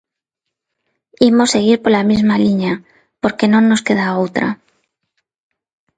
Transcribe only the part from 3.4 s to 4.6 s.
non nos queda outra.